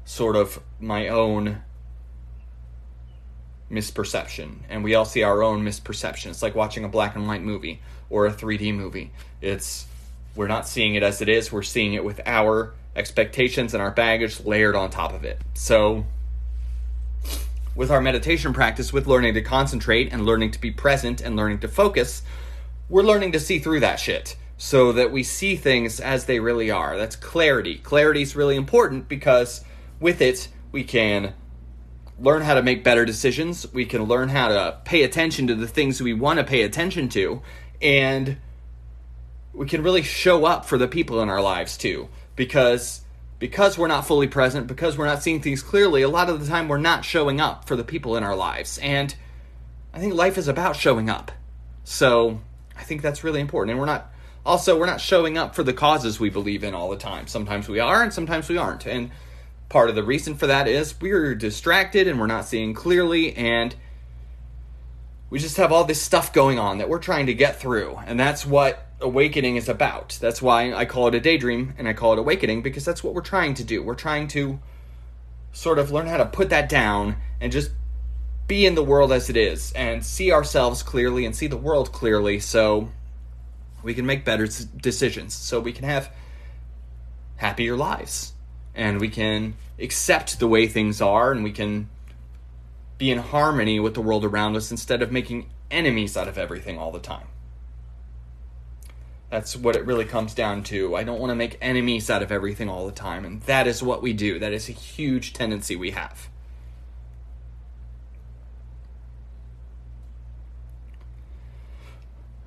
sort 0.04 0.36
of 0.36 0.60
my 0.78 1.08
own 1.08 1.62
misperception. 3.72 4.58
And 4.68 4.84
we 4.84 4.94
all 4.94 5.06
see 5.06 5.24
our 5.24 5.42
own 5.42 5.64
misperception. 5.64 6.32
It's 6.32 6.42
like 6.42 6.54
watching 6.54 6.84
a 6.84 6.90
black 6.90 7.16
and 7.16 7.26
white 7.30 7.42
movie 7.42 7.80
or 8.10 8.26
a 8.26 8.34
3D 8.34 8.76
movie. 8.76 9.12
It's 9.40 9.88
we're 10.36 10.48
not 10.48 10.68
seeing 10.68 10.96
it 10.96 11.04
as 11.04 11.22
it 11.22 11.30
is, 11.30 11.50
we're 11.50 11.64
seeing 11.64 11.94
it 11.94 12.04
with 12.04 12.20
our 12.26 12.74
expectations 12.94 13.74
and 13.74 13.82
our 13.82 13.92
baggage 13.92 14.44
layered 14.44 14.76
on 14.76 14.90
top 14.90 15.14
of 15.14 15.24
it. 15.24 15.40
So 15.54 16.06
with 17.74 17.90
our 17.90 18.02
meditation 18.02 18.52
practice, 18.52 18.92
with 18.92 19.08
learning 19.08 19.36
to 19.36 19.42
concentrate 19.42 20.12
and 20.12 20.26
learning 20.26 20.52
to 20.52 20.60
be 20.60 20.72
present 20.72 21.22
and 21.22 21.38
learning 21.38 21.60
to 21.60 21.70
focus, 21.70 22.22
we're 22.90 23.04
learning 23.04 23.32
to 23.32 23.40
see 23.40 23.60
through 23.60 23.80
that 23.80 23.98
shit 23.98 24.36
so 24.58 24.92
that 24.94 25.12
we 25.12 25.24
see 25.24 25.56
things 25.56 26.00
as 26.00 26.26
they 26.26 26.40
really 26.40 26.72
are. 26.72 26.98
That's 26.98 27.16
clarity. 27.16 27.76
Clarity 27.76 28.22
is 28.22 28.36
really 28.36 28.56
important 28.56 29.08
because 29.08 29.64
with 30.00 30.22
it, 30.22 30.48
we 30.72 30.84
can 30.84 31.34
learn 32.20 32.42
how 32.42 32.54
to 32.54 32.64
make 32.64 32.84
better 32.84 33.06
decisions. 33.06 33.72
We 33.74 33.86
can 33.86 34.04
learn 34.04 34.30
how 34.30 34.48
to 34.48 34.78
pay 34.86 35.04
attention 35.04 35.48
to 35.48 35.56
the 35.56 35.68
things 35.68 36.02
we 36.02 36.14
want 36.14 36.40
to 36.40 36.46
pay 36.46 36.62
attention 36.62 37.10
to. 37.10 37.42
And 37.82 38.38
we 39.54 39.66
can 39.66 39.84
really 39.84 40.02
show 40.02 40.46
up 40.46 40.66
for 40.66 40.78
the 40.78 40.88
people 40.88 41.22
in 41.22 41.30
our 41.30 41.42
lives 41.42 41.78
too. 41.78 42.10
Because 42.36 43.02
because 43.38 43.78
we're 43.78 43.88
not 43.88 44.08
fully 44.08 44.28
present, 44.28 44.66
because 44.68 44.98
we're 44.98 45.06
not 45.06 45.22
seeing 45.22 45.42
things 45.42 45.62
clearly, 45.62 46.02
a 46.02 46.10
lot 46.10 46.30
of 46.30 46.40
the 46.40 46.48
time 46.48 46.70
we're 46.70 46.78
not 46.78 47.04
showing 47.04 47.42
up 47.42 47.68
for 47.68 47.76
the 47.76 47.84
people 47.84 48.16
in 48.16 48.24
our 48.24 48.36
lives. 48.36 48.78
And 48.78 49.14
I 49.94 50.00
think 50.00 50.14
life 50.14 50.38
is 50.38 50.48
about 50.48 50.78
showing 50.78 51.10
up. 51.10 51.34
So 51.84 52.40
I 52.78 52.84
think 52.84 53.02
that's 53.02 53.24
really 53.24 53.42
important. 53.42 53.72
And 53.72 53.80
we're 53.80 53.86
not 53.86 54.12
also 54.46 54.78
we're 54.78 54.86
not 54.86 55.02
showing 55.02 55.38
up 55.38 55.56
for 55.56 55.64
the 55.64 55.74
causes 55.74 56.20
we 56.20 56.30
believe 56.30 56.64
in 56.64 56.74
all 56.74 56.90
the 56.90 56.98
time. 56.98 57.28
Sometimes 57.28 57.68
we 57.68 57.80
are 57.80 58.04
and 58.04 58.14
sometimes 58.14 58.48
we 58.48 58.58
aren't. 58.58 58.86
And 58.86 59.12
part 59.70 59.90
of 59.90 59.96
the 59.96 60.04
reason 60.04 60.36
for 60.36 60.48
that 60.48 60.68
is 60.68 61.00
we're 61.02 61.34
distracted 61.36 62.08
and 62.08 62.20
we're 62.20 62.28
not 62.28 62.46
seeing 62.46 62.74
clearly 62.74 63.36
and 63.36 63.76
we 65.30 65.40
just 65.40 65.58
have 65.58 65.72
all 65.72 65.84
this 65.84 66.02
stuff 66.02 66.32
going 66.32 66.60
on 66.60 66.78
that 66.78 66.88
we're 66.88 67.00
trying 67.00 67.26
to 67.26 67.34
get 67.34 67.60
through. 67.60 67.98
And 68.06 68.20
that's 68.20 68.46
what 68.46 68.86
awakening 69.02 69.56
is 69.56 69.68
about. 69.68 70.18
That's 70.22 70.42
why 70.42 70.74
I 70.74 70.86
call 70.86 71.08
it 71.08 71.16
a 71.16 71.20
daydream 71.20 71.74
and 71.78 71.88
I 71.88 71.94
call 71.94 72.14
it 72.14 72.20
awakening 72.20 72.62
because 72.62 72.86
that's 72.86 73.04
what 73.04 73.14
we're 73.14 73.22
trying 73.22 73.56
to 73.56 73.64
do. 73.64 73.82
We're 73.82 73.96
trying 73.96 74.28
to 74.30 74.60
sort 75.52 75.80
of 75.80 75.92
learn 75.92 76.08
how 76.08 76.18
to 76.18 76.26
put 76.26 76.50
that 76.50 76.70
down 76.70 77.16
and 77.42 77.52
just 77.52 77.72
be 78.48 78.66
in 78.66 78.76
the 78.76 78.84
world 78.84 79.12
as 79.12 79.30
it 79.30 79.36
is 79.36 79.72
and 79.72 80.06
see 80.06 80.32
ourselves 80.32 80.84
clearly 80.84 81.26
and 81.26 81.36
see 81.36 81.48
the 81.48 81.58
world 81.58 81.92
clearly 81.92 82.40
so 82.40 82.90
we 83.86 83.94
can 83.94 84.06
make 84.06 84.26
better 84.26 84.48
decisions 84.82 85.36
so 85.36 85.60
we 85.60 85.72
can 85.72 85.86
have 85.86 86.12
happier 87.38 87.78
lives 87.78 88.34
and 88.74 89.00
we 89.00 89.08
can 89.08 89.56
accept 89.80 90.40
the 90.40 90.48
way 90.48 90.68
things 90.68 91.02
are 91.02 91.32
and 91.32 91.44
we 91.44 91.52
can 91.52 91.88
be 92.98 93.12
in 93.12 93.20
harmony 93.20 93.80
with 93.80 93.94
the 93.94 94.02
world 94.02 94.26
around 94.26 94.56
us 94.56 94.72
instead 94.72 95.04
of 95.04 95.12
making 95.12 95.48
enemies 95.70 96.18
out 96.18 96.28
of 96.28 96.36
everything 96.36 96.80
all 96.80 96.92
the 96.92 97.00
time. 97.00 97.28
That's 99.30 99.56
what 99.56 99.76
it 99.76 99.86
really 99.86 100.06
comes 100.06 100.34
down 100.34 100.64
to. 100.64 100.96
I 100.96 101.04
don't 101.04 101.20
want 101.20 101.30
to 101.30 101.36
make 101.36 101.58
enemies 101.62 102.10
out 102.10 102.24
of 102.24 102.32
everything 102.32 102.70
all 102.70 102.86
the 102.86 102.92
time, 102.92 103.26
and 103.26 103.42
that 103.44 103.68
is 103.68 103.84
what 103.84 104.02
we 104.02 104.14
do. 104.14 104.40
That 104.40 104.54
is 104.54 104.70
a 104.70 104.72
huge 104.72 105.34
tendency 105.34 105.76
we 105.76 105.92
have. 105.92 106.30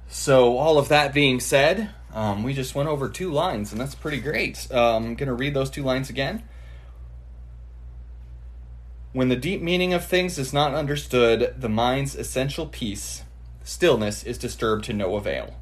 So, 0.08 0.56
all 0.56 0.78
of 0.78 0.88
that 0.88 1.12
being 1.12 1.38
said, 1.38 1.90
um, 2.14 2.42
we 2.42 2.54
just 2.54 2.74
went 2.74 2.88
over 2.88 3.10
two 3.10 3.30
lines, 3.30 3.72
and 3.72 3.80
that's 3.80 3.94
pretty 3.94 4.20
great. 4.20 4.66
Um, 4.72 5.04
I'm 5.04 5.14
going 5.14 5.28
to 5.28 5.34
read 5.34 5.52
those 5.52 5.68
two 5.68 5.82
lines 5.82 6.08
again. 6.08 6.42
When 9.12 9.28
the 9.28 9.36
deep 9.36 9.60
meaning 9.60 9.92
of 9.92 10.06
things 10.06 10.38
is 10.38 10.52
not 10.52 10.74
understood, 10.74 11.54
the 11.58 11.68
mind's 11.68 12.14
essential 12.14 12.66
peace, 12.66 13.24
stillness, 13.64 14.22
is 14.24 14.38
disturbed 14.38 14.84
to 14.86 14.94
no 14.94 15.16
avail. 15.16 15.54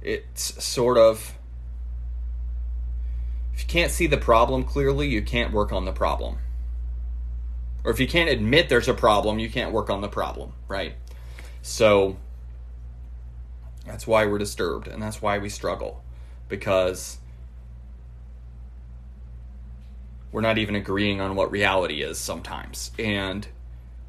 It's 0.00 0.64
sort 0.64 0.96
of. 0.96 1.34
If 3.52 3.62
you 3.62 3.66
can't 3.66 3.90
see 3.90 4.06
the 4.06 4.16
problem 4.16 4.64
clearly, 4.64 5.08
you 5.08 5.20
can't 5.20 5.52
work 5.52 5.72
on 5.72 5.84
the 5.84 5.92
problem. 5.92 6.38
Or 7.84 7.90
if 7.90 8.00
you 8.00 8.06
can't 8.06 8.28
admit 8.28 8.68
there's 8.68 8.88
a 8.88 8.94
problem, 8.94 9.38
you 9.38 9.48
can't 9.48 9.72
work 9.72 9.90
on 9.90 10.00
the 10.00 10.08
problem, 10.08 10.52
right? 10.66 10.94
So 11.62 12.16
that's 13.86 14.06
why 14.06 14.26
we're 14.26 14.38
disturbed 14.38 14.88
and 14.88 15.02
that's 15.02 15.22
why 15.22 15.38
we 15.38 15.48
struggle 15.48 16.02
because 16.48 17.18
we're 20.32 20.42
not 20.42 20.58
even 20.58 20.74
agreeing 20.74 21.20
on 21.20 21.34
what 21.34 21.50
reality 21.50 22.02
is 22.02 22.18
sometimes 22.18 22.90
and 22.98 23.48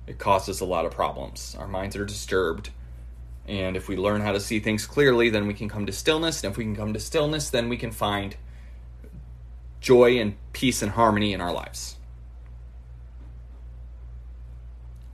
it 0.10 0.18
causes 0.18 0.60
a 0.60 0.66
lot 0.66 0.86
of 0.86 0.92
problems. 0.92 1.56
Our 1.60 1.68
minds 1.68 1.96
are 1.96 2.04
disturbed. 2.04 2.72
And 3.48 3.78
if 3.78 3.88
we 3.88 3.96
learn 3.96 4.22
how 4.22 4.32
to 4.32 4.40
see 4.40 4.60
things 4.60 4.88
clearly, 4.88 5.30
then 5.30 5.46
we 5.46 5.54
can 5.54 5.70
come 5.70 5.86
to 5.86 5.92
stillness. 5.92 6.44
And 6.44 6.52
if 6.52 6.58
we 6.58 6.64
can 6.64 6.76
come 6.76 6.94
to 6.94 7.00
stillness, 7.00 7.52
then 7.52 7.70
we 7.70 7.78
can 7.78 7.92
find 7.92 8.36
joy 9.82 10.20
and 10.20 10.36
peace 10.52 10.82
and 10.82 10.92
harmony 10.92 11.32
in 11.32 11.42
our 11.42 11.54
lives. 11.54 11.99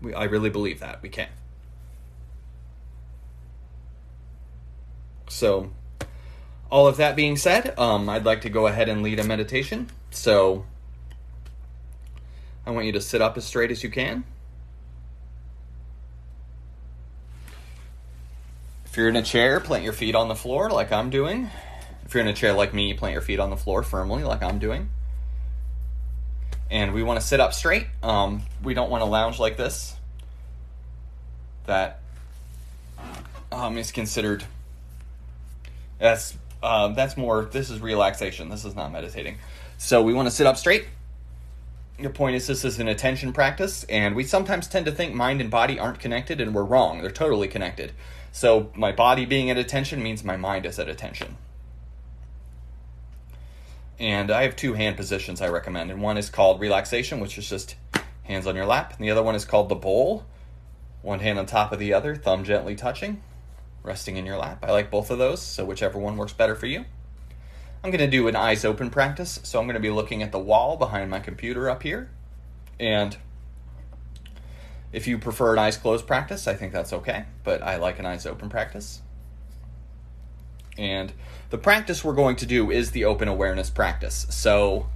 We, 0.01 0.13
I 0.13 0.25
really 0.25 0.49
believe 0.49 0.79
that 0.79 1.01
we 1.01 1.09
can. 1.09 1.29
So, 5.27 5.71
all 6.69 6.87
of 6.87 6.97
that 6.97 7.15
being 7.15 7.37
said, 7.37 7.77
um, 7.79 8.07
I'd 8.09 8.25
like 8.25 8.41
to 8.41 8.49
go 8.49 8.67
ahead 8.67 8.89
and 8.89 9.03
lead 9.03 9.19
a 9.19 9.23
meditation. 9.23 9.89
So, 10.11 10.65
I 12.65 12.71
want 12.71 12.85
you 12.85 12.91
to 12.93 13.01
sit 13.01 13.21
up 13.21 13.37
as 13.37 13.45
straight 13.45 13.71
as 13.71 13.83
you 13.83 13.89
can. 13.89 14.23
If 18.85 18.97
you're 18.97 19.09
in 19.09 19.15
a 19.15 19.21
chair, 19.21 19.59
plant 19.59 19.83
your 19.83 19.93
feet 19.93 20.15
on 20.15 20.29
the 20.29 20.35
floor 20.35 20.69
like 20.69 20.91
I'm 20.91 21.09
doing. 21.09 21.49
If 22.05 22.13
you're 22.13 22.21
in 22.21 22.29
a 22.29 22.33
chair 22.33 22.53
like 22.53 22.73
me, 22.73 22.93
plant 22.93 23.13
your 23.13 23.21
feet 23.21 23.39
on 23.39 23.49
the 23.49 23.57
floor 23.57 23.83
firmly 23.83 24.23
like 24.23 24.41
I'm 24.41 24.57
doing. 24.57 24.89
And 26.69 26.93
we 26.93 27.03
want 27.03 27.19
to 27.19 27.25
sit 27.25 27.39
up 27.39 27.53
straight. 27.53 27.87
Um, 28.01 28.41
we 28.63 28.73
don't 28.73 28.89
want 28.89 29.01
to 29.01 29.05
lounge 29.05 29.39
like 29.39 29.57
this. 29.57 29.95
That 31.65 31.99
um, 33.51 33.77
is 33.77 33.91
considered 33.91 34.43
that's 35.99 36.37
um, 36.61 36.95
that's 36.95 37.15
more. 37.15 37.45
This 37.45 37.69
is 37.69 37.79
relaxation. 37.79 38.49
This 38.49 38.65
is 38.65 38.75
not 38.75 38.91
meditating. 38.91 39.37
So 39.77 40.01
we 40.01 40.13
want 40.13 40.27
to 40.27 40.31
sit 40.31 40.47
up 40.47 40.57
straight. 40.57 40.87
The 41.99 42.09
point 42.09 42.35
is, 42.35 42.47
this 42.47 42.65
is 42.65 42.79
an 42.79 42.87
attention 42.87 43.31
practice, 43.31 43.85
and 43.85 44.15
we 44.15 44.23
sometimes 44.23 44.67
tend 44.67 44.85
to 44.85 44.91
think 44.91 45.13
mind 45.13 45.39
and 45.39 45.49
body 45.49 45.79
aren't 45.79 45.99
connected, 45.99 46.41
and 46.41 46.53
we're 46.53 46.63
wrong. 46.63 47.01
They're 47.01 47.11
totally 47.11 47.47
connected. 47.47 47.93
So 48.31 48.71
my 48.75 48.91
body 48.91 49.25
being 49.25 49.49
at 49.49 49.57
attention 49.57 50.03
means 50.03 50.23
my 50.23 50.35
mind 50.35 50.65
is 50.65 50.77
at 50.77 50.89
attention. 50.89 51.37
And 53.99 54.29
I 54.31 54.43
have 54.43 54.55
two 54.55 54.73
hand 54.73 54.97
positions 54.97 55.41
I 55.41 55.49
recommend, 55.49 55.91
and 55.91 56.01
one 56.01 56.17
is 56.17 56.29
called 56.29 56.59
relaxation, 56.59 57.19
which 57.19 57.37
is 57.37 57.49
just 57.49 57.75
hands 58.23 58.45
on 58.47 58.55
your 58.55 58.65
lap, 58.65 58.93
and 58.97 59.05
the 59.05 59.11
other 59.11 59.23
one 59.23 59.35
is 59.35 59.45
called 59.45 59.69
the 59.69 59.75
bowl. 59.75 60.25
One 61.01 61.19
hand 61.19 61.39
on 61.39 61.45
top 61.45 61.71
of 61.71 61.79
the 61.79 61.93
other, 61.93 62.15
thumb 62.15 62.43
gently 62.43 62.75
touching 62.75 63.21
resting 63.85 64.17
in 64.17 64.25
your 64.25 64.37
lap. 64.37 64.63
I 64.63 64.71
like 64.71 64.91
both 64.91 65.11
of 65.11 65.17
those, 65.17 65.41
so 65.41 65.63
whichever 65.63 65.99
one 65.99 66.17
works 66.17 66.33
better 66.33 66.55
for 66.55 66.65
you. 66.65 66.85
I'm 67.83 67.91
going 67.91 67.99
to 67.99 68.07
do 68.07 68.27
an 68.27 68.35
eyes 68.35 68.65
open 68.65 68.89
practice, 68.89 69.39
so 69.43 69.59
I'm 69.59 69.65
going 69.65 69.75
to 69.75 69.79
be 69.79 69.91
looking 69.91 70.23
at 70.23 70.31
the 70.31 70.39
wall 70.39 70.75
behind 70.75 71.09
my 71.11 71.19
computer 71.19 71.69
up 71.69 71.83
here. 71.83 72.09
And 72.79 73.15
if 74.91 75.07
you 75.07 75.19
prefer 75.19 75.53
an 75.53 75.59
eyes 75.59 75.77
closed 75.77 76.07
practice, 76.07 76.47
I 76.47 76.55
think 76.55 76.73
that's 76.73 76.91
okay, 76.91 77.25
but 77.43 77.61
I 77.61 77.77
like 77.77 77.99
an 77.99 78.05
eyes 78.05 78.25
open 78.25 78.49
practice. 78.49 79.01
And 80.77 81.13
the 81.49 81.57
practice 81.57 82.03
we're 82.03 82.13
going 82.13 82.35
to 82.37 82.45
do 82.45 82.71
is 82.71 82.91
the 82.91 83.05
open 83.05 83.27
awareness 83.27 83.69
practice. 83.69 84.25
So, 84.29 84.87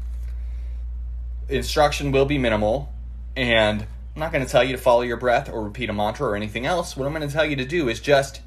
instruction 1.47 2.11
will 2.11 2.25
be 2.25 2.37
minimal, 2.37 2.91
and 3.35 3.81
I'm 3.81 4.19
not 4.19 4.31
going 4.31 4.45
to 4.45 4.51
tell 4.51 4.63
you 4.63 4.71
to 4.73 4.77
follow 4.77 5.01
your 5.01 5.17
breath 5.17 5.49
or 5.49 5.63
repeat 5.63 5.89
a 5.89 5.93
mantra 5.93 6.27
or 6.27 6.35
anything 6.35 6.65
else. 6.65 6.97
What 6.97 7.05
I'm 7.05 7.13
going 7.13 7.27
to 7.27 7.33
tell 7.33 7.45
you 7.45 7.55
to 7.55 7.65
do 7.65 7.87
is 7.87 7.99
just 7.99 8.41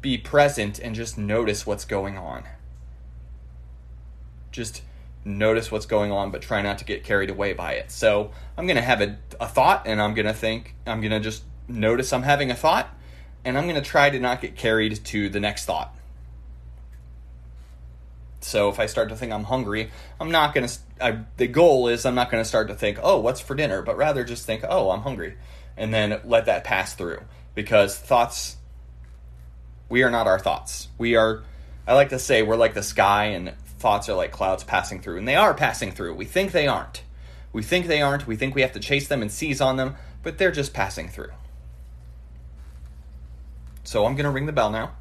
be 0.00 0.18
present 0.18 0.78
and 0.78 0.94
just 0.94 1.16
notice 1.16 1.66
what's 1.66 1.84
going 1.84 2.18
on. 2.18 2.44
Just 4.52 4.82
notice 5.24 5.72
what's 5.72 5.86
going 5.86 6.12
on, 6.12 6.30
but 6.30 6.42
try 6.42 6.62
not 6.62 6.78
to 6.78 6.84
get 6.84 7.04
carried 7.04 7.30
away 7.30 7.52
by 7.52 7.72
it. 7.72 7.90
So 7.90 8.30
I'm 8.56 8.66
going 8.66 8.76
to 8.76 8.82
have 8.82 9.00
a, 9.00 9.18
a 9.40 9.48
thought 9.48 9.86
and 9.86 10.00
I'm 10.00 10.14
going 10.14 10.26
to 10.26 10.34
think, 10.34 10.74
I'm 10.86 11.00
going 11.00 11.10
to 11.10 11.20
just 11.20 11.42
notice 11.68 12.12
I'm 12.12 12.22
having 12.22 12.50
a 12.50 12.54
thought 12.54 12.88
and 13.44 13.56
I'm 13.58 13.64
going 13.64 13.76
to 13.76 13.88
try 13.88 14.10
to 14.10 14.20
not 14.20 14.40
get 14.40 14.56
carried 14.56 15.04
to 15.06 15.28
the 15.28 15.40
next 15.40 15.64
thought. 15.64 15.95
So 18.40 18.68
if 18.68 18.78
I 18.78 18.86
start 18.86 19.08
to 19.08 19.16
think 19.16 19.32
I'm 19.32 19.44
hungry, 19.44 19.90
I'm 20.20 20.30
not 20.30 20.54
going 20.54 20.68
to, 20.68 21.24
the 21.36 21.46
goal 21.46 21.88
is 21.88 22.04
I'm 22.04 22.14
not 22.14 22.30
going 22.30 22.42
to 22.42 22.48
start 22.48 22.68
to 22.68 22.74
think, 22.74 22.98
oh, 23.02 23.18
what's 23.18 23.40
for 23.40 23.54
dinner, 23.54 23.82
but 23.82 23.96
rather 23.96 24.24
just 24.24 24.46
think, 24.46 24.64
oh, 24.68 24.90
I'm 24.90 25.00
hungry. 25.00 25.36
And 25.76 25.92
then 25.92 26.20
let 26.24 26.46
that 26.46 26.64
pass 26.64 26.94
through 26.94 27.20
because 27.54 27.98
thoughts 27.98 28.56
we 29.88 30.02
are 30.02 30.10
not 30.10 30.26
our 30.26 30.38
thoughts. 30.38 30.88
We 30.98 31.16
are, 31.16 31.42
I 31.86 31.94
like 31.94 32.10
to 32.10 32.18
say, 32.18 32.42
we're 32.42 32.56
like 32.56 32.74
the 32.74 32.82
sky, 32.82 33.26
and 33.26 33.54
thoughts 33.78 34.08
are 34.08 34.14
like 34.14 34.32
clouds 34.32 34.64
passing 34.64 35.00
through. 35.00 35.18
And 35.18 35.28
they 35.28 35.36
are 35.36 35.54
passing 35.54 35.92
through. 35.92 36.14
We 36.14 36.24
think 36.24 36.52
they 36.52 36.66
aren't. 36.66 37.02
We 37.52 37.62
think 37.62 37.86
they 37.86 38.02
aren't. 38.02 38.26
We 38.26 38.36
think 38.36 38.54
we 38.54 38.62
have 38.62 38.72
to 38.72 38.80
chase 38.80 39.08
them 39.08 39.22
and 39.22 39.30
seize 39.30 39.60
on 39.60 39.76
them, 39.76 39.96
but 40.22 40.38
they're 40.38 40.52
just 40.52 40.74
passing 40.74 41.08
through. 41.08 41.30
So 43.84 44.04
I'm 44.04 44.14
going 44.14 44.24
to 44.24 44.30
ring 44.30 44.46
the 44.46 44.52
bell 44.52 44.70
now. 44.70 44.92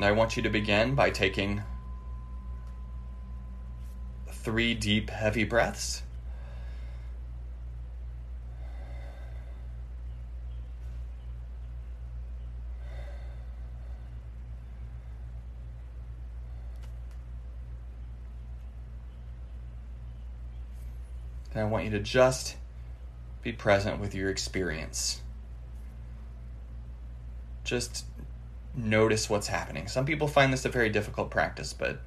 And 0.00 0.06
I 0.06 0.12
want 0.12 0.34
you 0.34 0.42
to 0.44 0.48
begin 0.48 0.94
by 0.94 1.10
taking 1.10 1.62
three 4.30 4.72
deep, 4.72 5.10
heavy 5.10 5.44
breaths. 5.44 6.00
I 21.54 21.64
want 21.64 21.84
you 21.84 21.90
to 21.90 22.00
just 22.00 22.56
be 23.42 23.52
present 23.52 24.00
with 24.00 24.14
your 24.14 24.30
experience. 24.30 25.20
Just 27.64 28.06
notice 28.84 29.28
what's 29.30 29.46
happening. 29.46 29.88
Some 29.88 30.04
people 30.04 30.28
find 30.28 30.52
this 30.52 30.64
a 30.64 30.68
very 30.68 30.90
difficult 30.90 31.30
practice, 31.30 31.72
but 31.72 32.00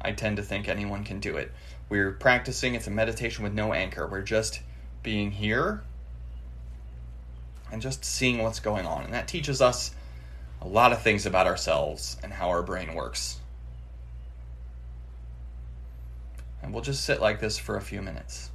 I 0.00 0.12
tend 0.12 0.36
to 0.36 0.42
think 0.42 0.68
anyone 0.68 1.04
can 1.04 1.20
do 1.20 1.36
it. 1.36 1.52
We're 1.88 2.12
practicing, 2.12 2.74
it's 2.74 2.86
a 2.86 2.90
meditation 2.90 3.42
with 3.44 3.54
no 3.54 3.72
anchor. 3.72 4.06
We're 4.06 4.22
just 4.22 4.60
being 5.02 5.30
here 5.30 5.82
and 7.72 7.80
just 7.80 8.04
seeing 8.04 8.38
what's 8.38 8.60
going 8.60 8.86
on. 8.86 9.04
And 9.04 9.14
that 9.14 9.28
teaches 9.28 9.60
us 9.60 9.94
a 10.60 10.68
lot 10.68 10.92
of 10.92 11.02
things 11.02 11.26
about 11.26 11.46
ourselves 11.46 12.16
and 12.22 12.32
how 12.32 12.48
our 12.48 12.62
brain 12.62 12.94
works. 12.94 13.40
And 16.62 16.72
we'll 16.72 16.82
just 16.82 17.04
sit 17.04 17.20
like 17.20 17.40
this 17.40 17.58
for 17.58 17.76
a 17.76 17.82
few 17.82 18.00
minutes. 18.00 18.50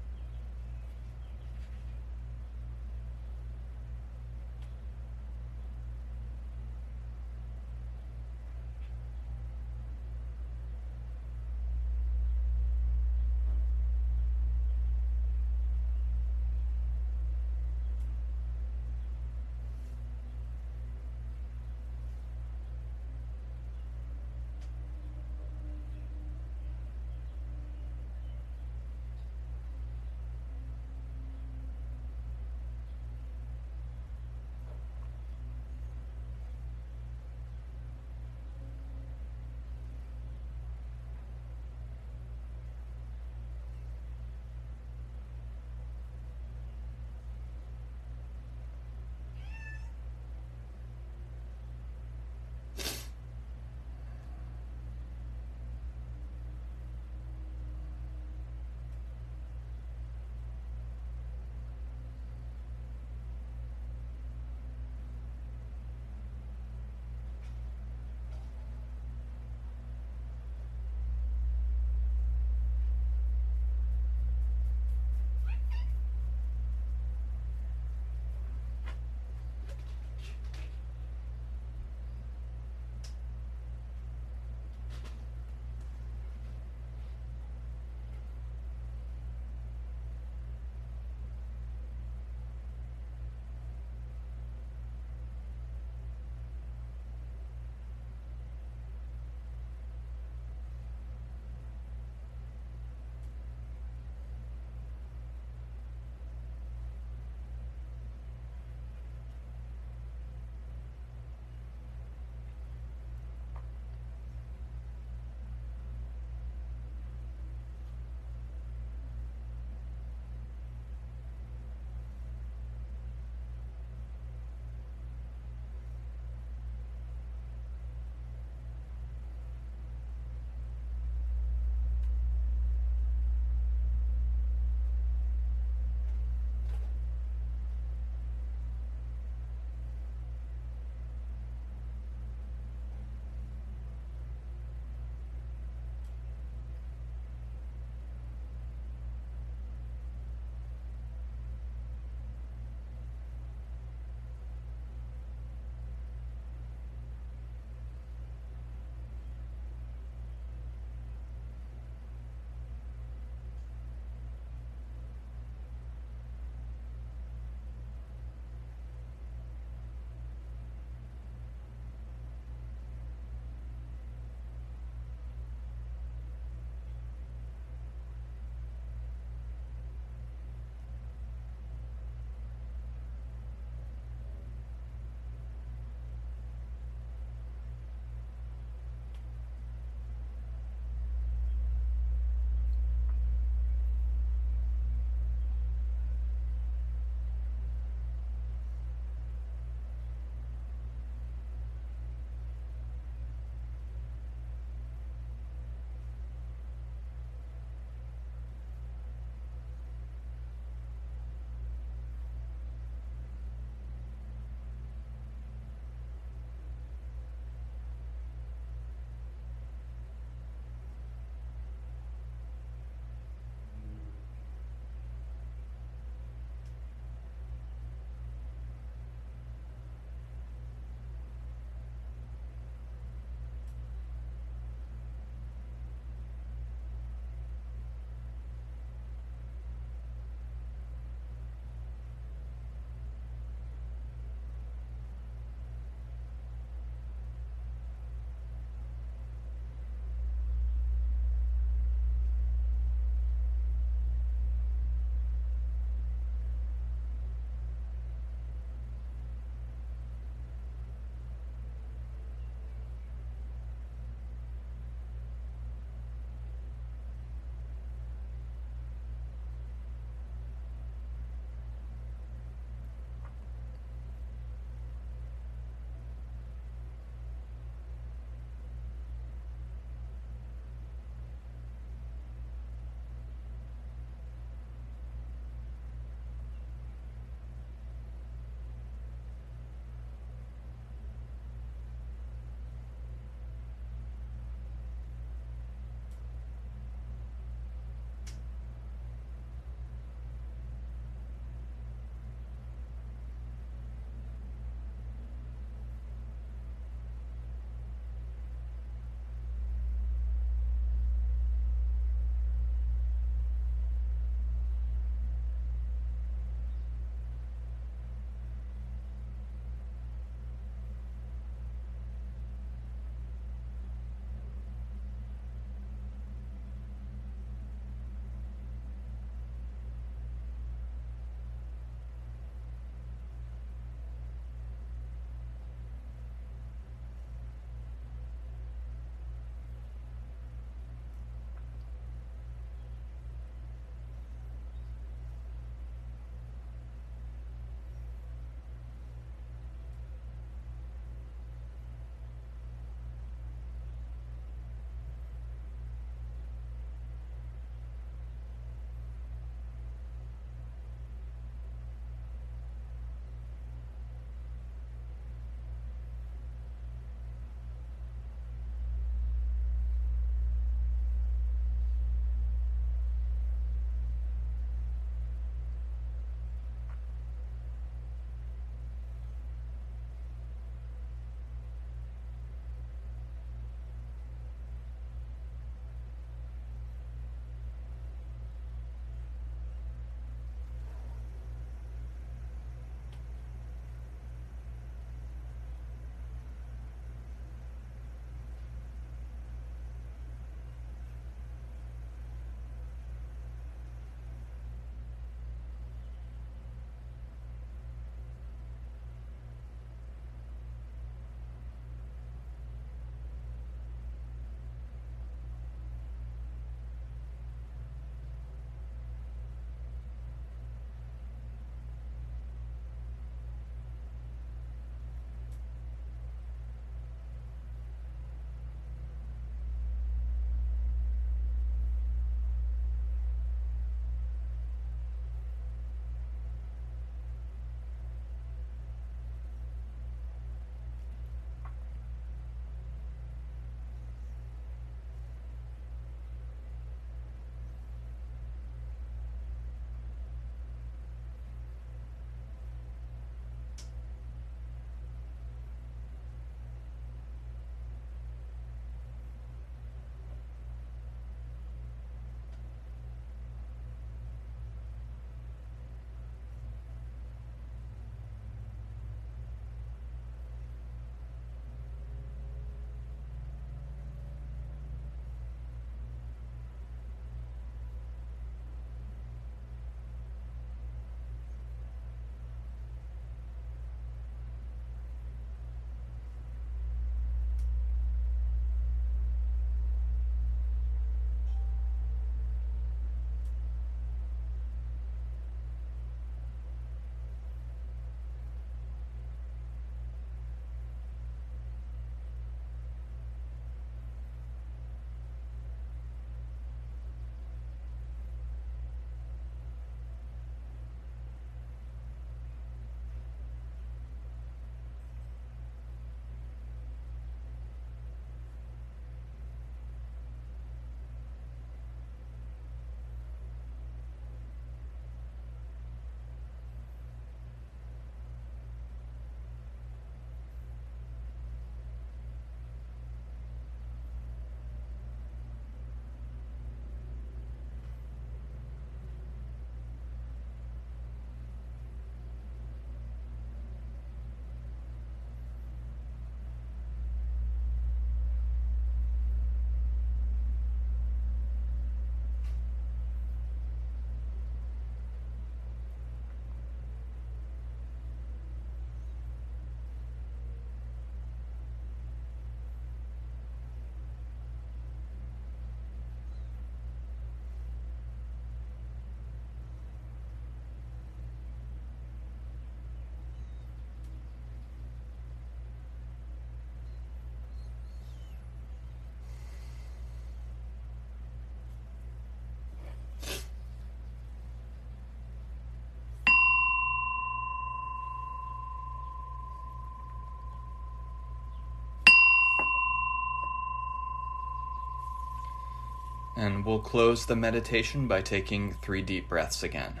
And 596.36 596.64
we'll 596.64 596.80
close 596.80 597.24
the 597.24 597.36
meditation 597.36 598.06
by 598.06 598.20
taking 598.20 598.74
three 598.82 599.02
deep 599.02 599.28
breaths 599.28 599.62
again. 599.62 600.00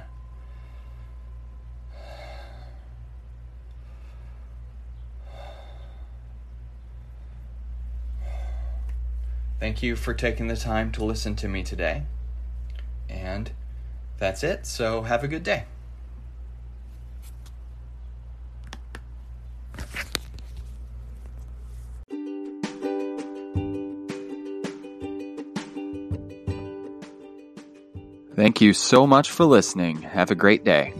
Thank 9.58 9.82
you 9.82 9.96
for 9.96 10.12
taking 10.12 10.48
the 10.48 10.56
time 10.56 10.92
to 10.92 11.04
listen 11.04 11.34
to 11.36 11.48
me 11.48 11.62
today. 11.62 12.02
And 13.08 13.50
that's 14.18 14.44
it, 14.44 14.66
so 14.66 15.02
have 15.02 15.24
a 15.24 15.28
good 15.28 15.42
day. 15.42 15.64
Thank 28.56 28.62
you 28.62 28.72
so 28.72 29.06
much 29.06 29.32
for 29.32 29.44
listening. 29.44 30.00
Have 30.00 30.30
a 30.30 30.34
great 30.34 30.64
day. 30.64 30.94